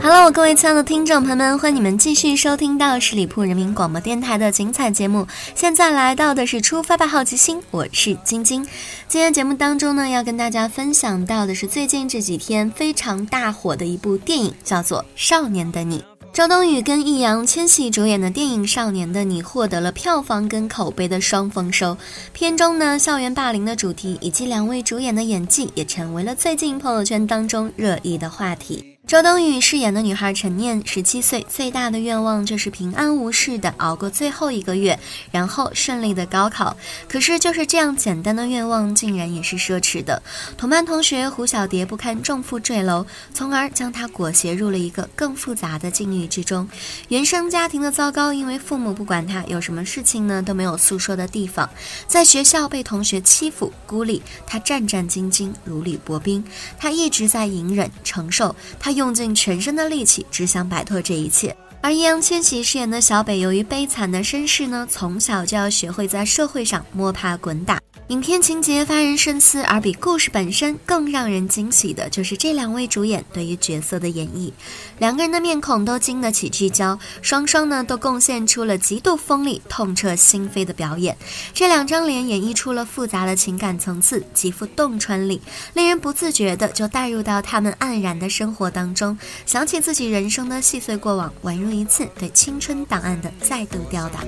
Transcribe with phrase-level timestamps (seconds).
[0.00, 5.26] Hello，各位亲爱的听众朋友们，欢迎你们继续收听到十里铺人民广播电台的精彩节目。
[5.54, 8.64] 现在来到的是出发吧好奇心，我是晶晶。
[9.08, 15.98] 今天节目当中呢，要跟大家分享到的是最近这几天非常大火的一部电影，叫做《少年的你》。
[16.32, 21.98] 周冬雨跟易烊千玺主演的电影《少年的你》获得了票房跟口碑的双丰收。
[22.32, 28.97] 片中呢，校园霸凌的主题以及两位主演的演技，也成为了最近朋友圈当中热议的话题。
[29.08, 35.00] 周冬雨饰演的女孩陈念，十七岁，最大的愿望就是平安无事的熬过最后一个月，
[35.30, 36.76] 然后顺利的高考。
[37.08, 40.22] 可是就是这样简单的愿望，竟然也是奢侈的。
[40.58, 46.68] 同班同学胡小蝶不堪重负坠楼，从而将她裹挟入了一个更复杂的境遇之中。
[47.08, 51.70] 原生家庭的糟糕，因为父母不管她，有什么事情呢都没有诉说的地方。
[52.06, 56.44] 在学校被同学欺负孤立，她战战兢兢，如履薄冰。
[56.78, 58.92] 她一直在隐忍承受，她。
[58.98, 61.56] 用尽全身的力气，只想摆脱这一切。
[61.80, 67.80] 而易烊千玺饰演的小北，由于悲惨的身世呢，从小就要学会在社会上摸爬滚打。
[68.08, 74.50] 影片情节发人深思，而比故事本身更让人惊喜的，就是这两位主演对于角色的演绎。
[74.98, 81.18] 两个人的面孔都经得起聚焦，双双呢都贡献出了极度锋利、痛彻心扉的表演。
[81.52, 85.42] 这两张脸演绎出了复杂的情感层次，极富洞穿力，
[85.74, 94.24] 令人不自觉的就带入到他们黯然的生活当中，想起自己人生的细碎过往，宛如一次对青春档案的再度吊打。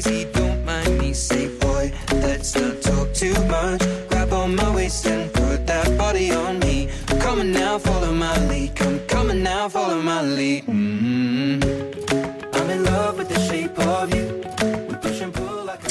[0.00, 0.41] crazy.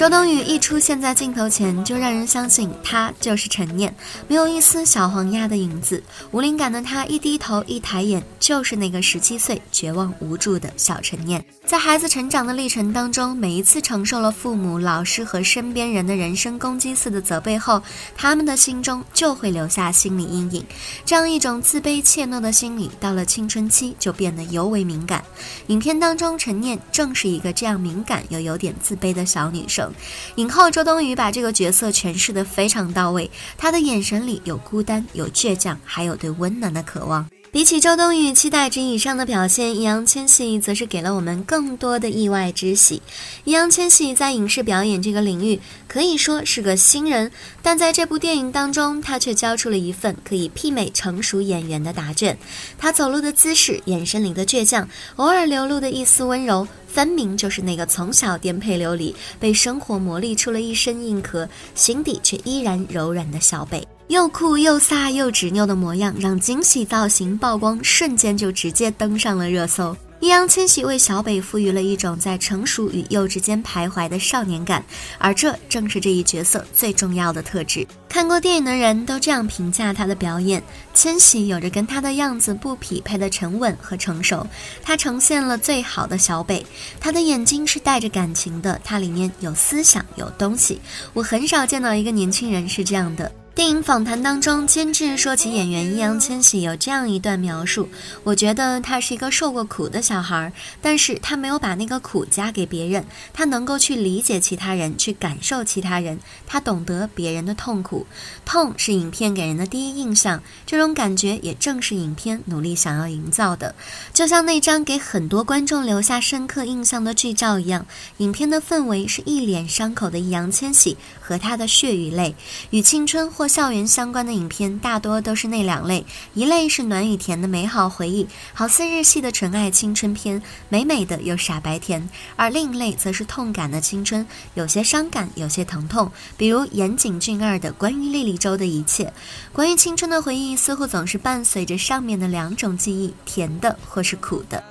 [0.01, 3.95] 周冬雨一出现在镜头前，就让人相信她就是陈念，
[4.27, 6.03] 没有一丝小黄鸭的影子。
[6.31, 11.45] 无灵感的她一低头一抬眼，就是那个十七岁绝望无助的小陈念。
[11.67, 17.79] 在孩子成长的历程当中，每一次承受了父母、老师和身边人的人身攻击似的责备后，
[18.17, 20.65] 他们的心中就会留下心理阴影。
[21.05, 25.23] 这样一种自卑怯懦的心理，到了青春期就变得尤为敏感。
[25.67, 29.90] 影片当中，陈念正是一个这样敏感又有点自卑的小女生。
[30.35, 37.29] 影后周冬雨把这个角色诠释的非常到位，她的眼神里有孤单，有倔强，还有对温暖的渴望。
[37.53, 43.01] 比起周冬雨期待值以上的表现，易烊千玺则是给了我们更多的意外之喜。
[43.43, 47.29] 易烊千玺在影视表演这个领域可以说是个新人，
[47.61, 52.37] 但在这部电影当中，他却交出了一份可以媲美成熟演员的答卷。
[52.77, 63.85] 他走路的姿势，眼神里的倔强，偶尔流露的一丝温柔，分明就是那个从小颠沛流离，被生活磨砺出了一身硬壳，心底却依然柔软的小北。
[64.11, 69.95] 又酷又飒又执拗的模样，让惊喜造型曝光瞬间就直接登上了热搜。
[70.19, 74.83] 易烊千玺为小北赋予了一种在成熟与幼稚间徘徊的少年感，
[75.17, 77.87] 而这正是这一角色最重要的特质。
[78.09, 80.61] 看过电影的人都这样评价他的表演：
[80.93, 84.45] 千玺有着跟他的样子不匹配的沉稳和成熟，
[84.83, 86.65] 他呈现了最好的小北。
[86.99, 90.81] 他的眼睛是带着感情的，他里面有思想，有东西。
[91.13, 93.31] 我很少见到一个年轻人是这样的。
[93.53, 97.89] 电影访谈当中，监制说起演员易烊千玺有这样一段描述：
[98.23, 106.17] 我觉得他是一个受过苦的小孩，但是他没有把那个苦加给别人，他能够去理解其他人，去感受其他人，
[106.47, 108.07] 他懂得别人的痛苦。
[108.45, 113.75] 痛是影片给人的第一印象，这种感觉也正是影片努力想要营造的。
[114.13, 117.85] 就像那张给很多观众留下深刻印象的剧照一样，
[118.17, 122.33] 影片的氛围是一脸伤口的易烊千玺和他的血与泪，
[122.69, 123.29] 与青春。
[123.41, 132.01] 或校园相关的影片大多都是那两类，一类是暖与甜的美好回忆，好似日系的纯爱青春片，美美的又傻白甜；
[132.37, 139.03] 而另一类则是痛感的青春，有些伤感，有些疼痛，比如岩井俊二的《关于莉莉周的一切》。
[139.51, 144.63] 关于青春的回忆，似乎总是伴随着上面的两种记忆，甜的或是苦的。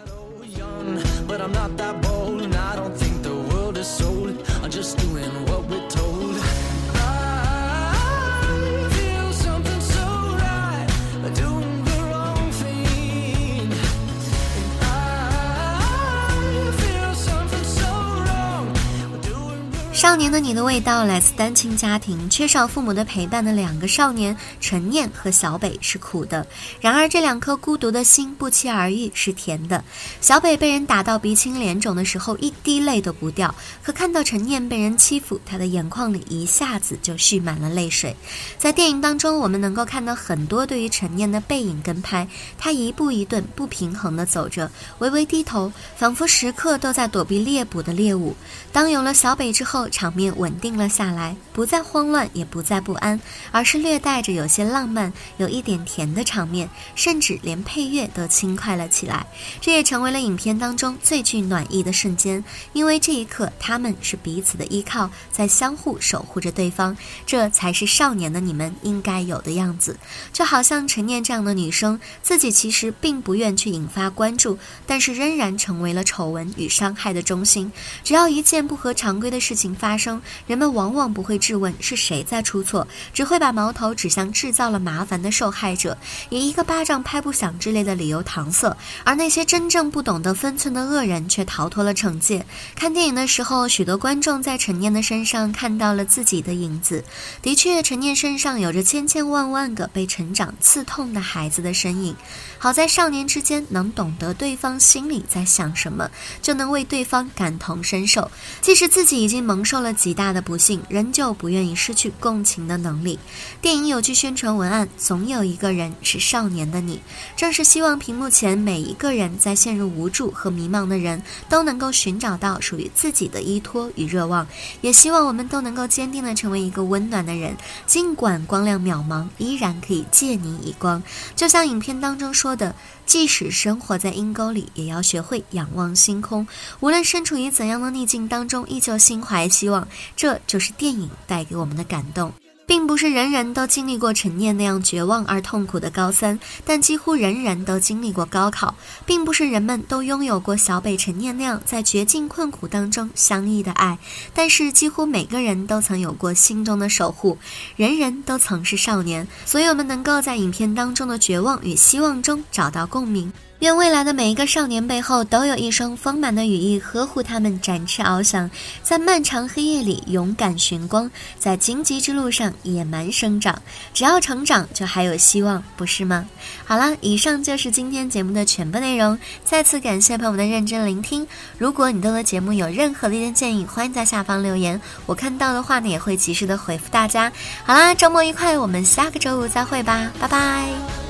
[20.00, 26.46] 少年的你的味道来自单亲家庭，缺少父母的陪伴的两个少年陈念和小北是苦的。
[26.80, 29.84] 然而这两颗孤独的心不期而遇是甜的。
[30.22, 38.16] 小北被人打到鼻青脸肿的时候，一滴泪都不掉，可看到陈念被人欺负，他的眼眶里一下子就蓄满了泪水。
[38.56, 42.26] 在电影当中，我们能够看到很多对于陈念的背影跟拍，
[42.56, 44.70] 他一步一顿不平衡地走着，
[45.00, 48.34] 微微低头，仿佛时刻都在躲避猎捕的猎物。
[48.72, 53.20] 当有了小北之后，场面稳定了下来，不再慌乱，也不再不安，
[53.50, 59.26] 而是略带着有些浪漫，有一点甜的场面，甚至连配乐都轻快了起来。
[59.60, 62.42] 这也成为了影片当中最具暖意的瞬间，
[62.72, 66.96] 因为这一刻他们是彼此的依靠，在相互守护着对方，
[67.26, 69.98] 这才是少年的你们应该有的样子。
[70.32, 77.70] 就好像陈念这样的女生，自己其实并不愿去引发关注，但是仍然成为了丑闻与伤害的中心。
[78.04, 85.96] 只要一件不合常规的事情发生，人们往往不会质问是谁在出错，只会把矛头指向制造了麻烦的受害者，
[86.28, 88.76] 以一个巴掌拍不响之类的理由搪塞。
[89.04, 92.44] 而那些真正不懂得分寸的恶人却逃脱了惩戒。
[92.74, 97.02] 看电影的时候，许多观众在陈念的身上看到了自己的影子。
[97.40, 102.14] 的确，陈念身上有着千千万万个被成长刺痛的孩子的身影。
[102.62, 106.10] 好在少年之间能懂得对方心里在想什么，
[106.42, 108.30] 就能为对方感同身受。
[108.60, 113.18] 即使自己已经蒙受了极大的不幸，仍旧不愿意失去共情的能力。
[113.62, 117.00] 电影有句宣传文案：“总有一个人是少年的你。”
[117.34, 124.46] 正是希望屏幕前每一个人在陷入无助和迷茫的人都能够寻找到属于自己的依托与热望。
[124.82, 127.56] 也希望我们都能够坚定地成为一个温暖的人，
[127.86, 131.02] 尽管光亮渺茫，依然可以借你以光。
[131.34, 132.74] 就像影片当中说的。
[133.06, 136.46] 即使生活在阴沟里，也要学会仰望星空。
[136.78, 139.88] 无论身处于怎样的逆境当中，依旧心怀希望。
[140.14, 142.32] 这就是电影带给我们的感动。
[142.70, 148.76] 并不是人人都经历过陈念那样绝望而痛苦的高三，但几乎人人都经历过高考。
[149.04, 153.98] 并不是人们都拥有过小北陈念那样在绝境困苦当中相依的爱，
[154.32, 157.36] 但是几乎每个人都曾有过心中的守护。
[157.74, 163.32] 人人都曾是少年，所以我们能够在影片当中的绝望与希望中找到共鸣。
[163.60, 168.50] 愿未来的每一个少年背后都有一双丰满的羽翼呵护他们，展翅翱翔，
[168.82, 173.60] 在漫长黑夜里勇敢寻光，在荆棘之路上野蛮生长。
[173.92, 176.26] 只要成长，就还有希望，不是吗？
[176.64, 179.18] 好了，以上就是今天节目的全部内容。
[179.44, 181.26] 再次感谢朋友们的认真聆听。
[181.58, 187.30] 如果你对我的节目有任何的意见建议，欢迎在下方留言，我看到的话呢也会及时的回复大家。
[187.66, 191.09] 好啦，周末愉快，我们下个周五再会吧，拜拜。